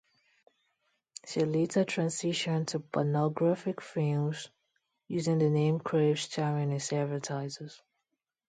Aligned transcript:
She 1.27 1.41
later 1.45 1.85
transitioned 1.85 2.65
to 2.69 2.79
pornographic 2.79 3.81
films 3.81 4.49
using 5.07 5.37
the 5.37 5.51
name 5.51 5.79
Crave, 5.79 6.19
starring 6.19 6.71
in 6.71 6.79
several 6.79 7.19
titles. 7.19 7.83